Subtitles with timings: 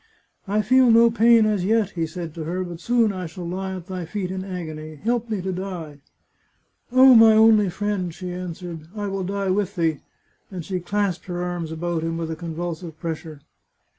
[0.57, 3.75] "I feel no pain as yet," he said to her," but soon I shall lie
[3.75, 4.95] at thy feet in agony.
[4.95, 5.99] Help me to die!""
[6.91, 9.99] Oh, my only friend," she answered," I will die with thee!"
[10.49, 13.41] and she clasped her arms about him with a convulsive pressure.